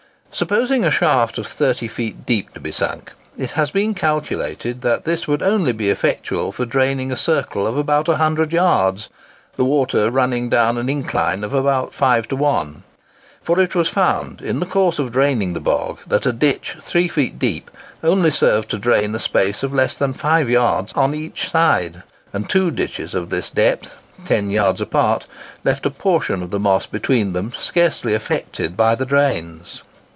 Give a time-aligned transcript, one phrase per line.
[0.33, 5.03] Supposing a shaft of 30 feet deep to be sunk, it has been calculated that
[5.03, 9.09] this would only be effectual for draining a circle of about 100 yards,
[9.57, 12.83] the water running down an incline of about 5 to 1;
[13.43, 17.09] for it was found in the course of draining the bog, that a ditch 3
[17.09, 17.69] feet deep
[18.01, 22.49] only served to drain a space of less than 5 yards on each side, and
[22.49, 23.95] two ditches of this depth,
[24.27, 25.27] 10 yards apart,
[25.65, 29.83] left a portion of the Moss between them scarcely affected by the drains.